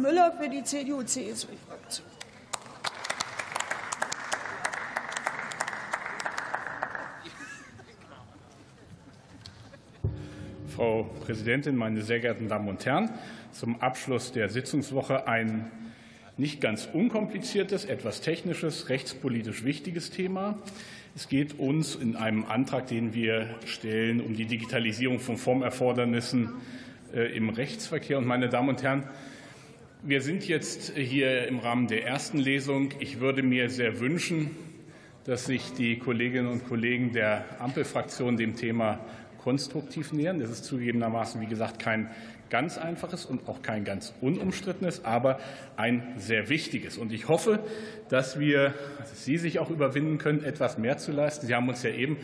[0.00, 2.06] Müller für die CDU-CSU-Fraktion.
[10.74, 13.10] Frau Präsidentin, meine sehr geehrten Damen und Herren!
[13.50, 15.70] Zum Abschluss der Sitzungswoche ein
[16.36, 20.56] nicht ganz unkompliziertes, etwas technisches, rechtspolitisch wichtiges Thema.
[21.16, 26.54] Es geht uns in einem Antrag, den wir stellen, um die Digitalisierung von Formerfordernissen
[27.12, 28.18] äh, im Rechtsverkehr.
[28.18, 29.02] Und meine Damen und Herren,
[30.02, 32.90] wir sind jetzt hier im Rahmen der ersten Lesung.
[33.00, 34.50] Ich würde mir sehr wünschen,
[35.24, 39.00] dass sich die Kolleginnen und Kollegen der Ampelfraktion dem Thema
[39.42, 40.38] konstruktiv nähern.
[40.38, 42.10] Das ist zugegebenermaßen, wie gesagt, kein
[42.48, 45.38] ganz einfaches und auch kein ganz unumstrittenes, aber
[45.76, 46.96] ein sehr wichtiges.
[46.96, 47.58] Und ich hoffe,
[48.08, 51.46] dass wir, dass Sie sich auch überwinden können, etwas mehr zu leisten.
[51.46, 52.16] Sie haben uns ja eben,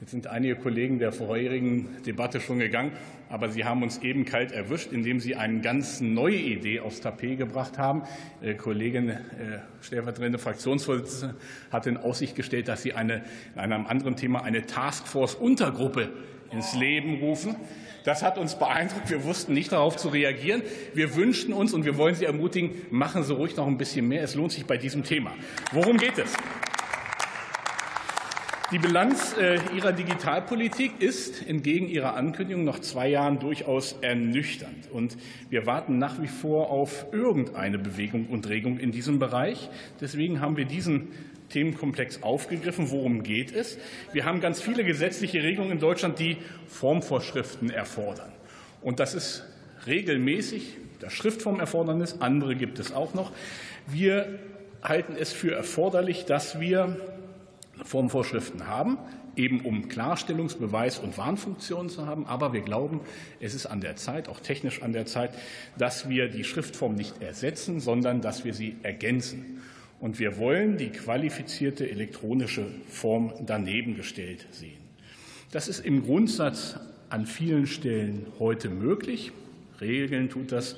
[0.00, 2.92] jetzt sind einige Kollegen der vorherigen Debatte schon gegangen,
[3.28, 7.38] aber Sie haben uns eben kalt erwischt, indem Sie eine ganz neue Idee aufs Tapet
[7.38, 8.02] gebracht haben.
[8.42, 9.18] Ihre Kollegin, äh,
[9.82, 11.36] stellvertretende Fraktionsvorsitzende,
[11.70, 13.22] hat in Aussicht gestellt, dass Sie eine,
[13.54, 16.08] in einem anderen Thema eine Taskforce-Untergruppe
[16.50, 17.56] ins Leben rufen.
[18.04, 19.10] Das hat uns beeindruckt.
[19.10, 20.62] Wir wussten nicht darauf zu reagieren.
[20.94, 24.22] Wir wünschen uns und wir wollen Sie ermutigen, machen Sie ruhig noch ein bisschen mehr.
[24.22, 25.32] Es lohnt sich bei diesem Thema.
[25.72, 26.34] Worum geht es?
[28.72, 34.88] Die Bilanz äh, Ihrer Digitalpolitik ist entgegen Ihrer Ankündigung nach zwei Jahren durchaus ernüchternd.
[34.92, 35.16] Und
[35.48, 39.68] wir warten nach wie vor auf irgendeine Bewegung und Regung in diesem Bereich.
[40.00, 41.08] Deswegen haben wir diesen
[41.48, 42.92] Themenkomplex aufgegriffen.
[42.92, 43.76] Worum geht es?
[44.12, 46.36] Wir haben ganz viele gesetzliche Regelungen in Deutschland, die
[46.68, 48.30] Formvorschriften erfordern.
[48.82, 49.44] Und das ist
[49.88, 52.20] regelmäßig das Schriftformerfordernis.
[52.20, 53.32] Andere gibt es auch noch.
[53.88, 54.38] Wir
[54.80, 56.96] halten es für erforderlich, dass wir
[57.84, 58.98] Formvorschriften haben,
[59.36, 62.26] eben um Klarstellungs-, Beweis- und Warnfunktionen zu haben.
[62.26, 63.00] Aber wir glauben,
[63.40, 65.34] es ist an der Zeit, auch technisch an der Zeit,
[65.78, 69.60] dass wir die Schriftform nicht ersetzen, sondern dass wir sie ergänzen.
[70.00, 74.80] Und wir wollen die qualifizierte elektronische Form daneben gestellt sehen.
[75.50, 76.78] Das ist im Grundsatz
[77.10, 79.32] an vielen Stellen heute möglich.
[79.80, 80.76] Regeln tut das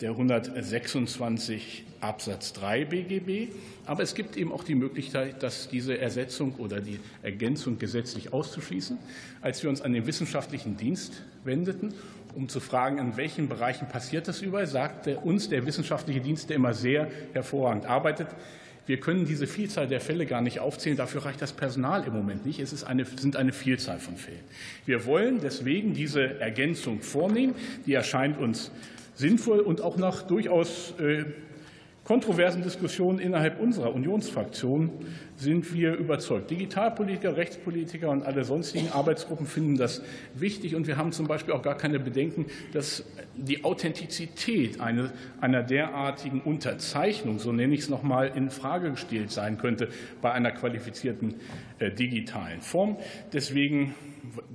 [0.00, 3.52] der 126 Absatz 3 BGB.
[3.86, 8.98] Aber es gibt eben auch die Möglichkeit, dass diese Ersetzung oder die Ergänzung gesetzlich auszuschließen.
[9.42, 11.92] Als wir uns an den wissenschaftlichen Dienst wendeten,
[12.34, 16.56] um zu fragen, in welchen Bereichen passiert das überall, sagte uns der wissenschaftliche Dienst, der
[16.56, 18.28] immer sehr hervorragend arbeitet,
[18.90, 20.96] wir können diese Vielzahl der Fälle gar nicht aufzählen.
[20.96, 22.58] Dafür reicht das Personal im Moment nicht.
[22.58, 24.40] Es eine, sind eine Vielzahl von Fällen.
[24.84, 27.54] Wir wollen deswegen diese Ergänzung vornehmen.
[27.86, 28.72] Die erscheint uns
[29.14, 31.24] sinnvoll und auch nach durchaus äh,
[32.04, 34.90] kontroversen Diskussionen innerhalb unserer Unionsfraktion
[35.36, 36.50] sind wir überzeugt.
[36.50, 40.02] Digitalpolitiker, Rechtspolitiker und alle sonstigen Arbeitsgruppen finden das
[40.34, 40.74] wichtig.
[40.74, 43.04] Und wir haben zum Beispiel auch gar keine Bedenken, dass
[43.36, 49.56] die Authentizität einer derartigen Unterzeichnung, so nenne ich es noch mal, in Frage gestellt sein
[49.58, 49.88] könnte
[50.20, 51.36] bei einer qualifizierten
[51.78, 52.96] äh, digitalen Form.
[53.32, 53.94] Deswegen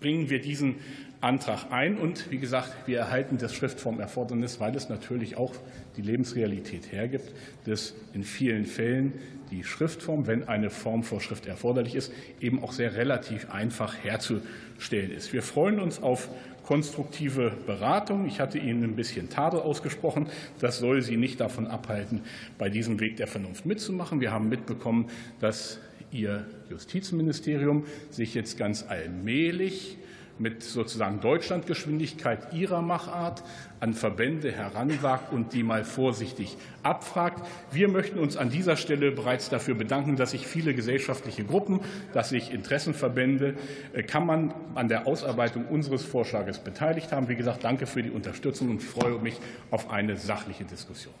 [0.00, 0.76] bringen wir diesen
[1.24, 1.96] Antrag ein.
[1.96, 5.54] Und wie gesagt, wir erhalten das Schriftformerfordernis, weil es natürlich auch
[5.96, 7.32] die Lebensrealität hergibt,
[7.64, 9.14] dass in vielen Fällen
[9.50, 15.32] die Schriftform, wenn eine Formvorschrift erforderlich ist, eben auch sehr relativ einfach herzustellen ist.
[15.32, 16.28] Wir freuen uns auf
[16.62, 18.26] konstruktive Beratung.
[18.26, 20.28] Ich hatte Ihnen ein bisschen Tadel ausgesprochen.
[20.60, 22.22] Das soll Sie nicht davon abhalten,
[22.58, 24.20] bei diesem Weg der Vernunft mitzumachen.
[24.20, 25.08] Wir haben mitbekommen,
[25.40, 25.78] dass
[26.10, 29.98] Ihr Justizministerium sich jetzt ganz allmählich
[30.38, 33.42] mit sozusagen Deutschlandgeschwindigkeit ihrer Machart
[33.80, 37.46] an Verbände heranwagt und die mal vorsichtig abfragt.
[37.70, 41.80] Wir möchten uns an dieser Stelle bereits dafür bedanken, dass sich viele gesellschaftliche Gruppen,
[42.12, 43.54] dass sich Interessenverbände,
[43.92, 47.28] äh, kann man an der Ausarbeitung unseres Vorschlages beteiligt haben.
[47.28, 49.38] Wie gesagt, danke für die Unterstützung und freue mich
[49.70, 51.14] auf eine sachliche Diskussion.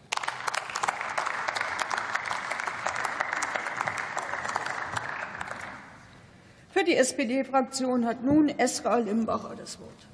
[6.84, 9.94] Für die SPD-Fraktion hat nun Esra Limbacher das Wort.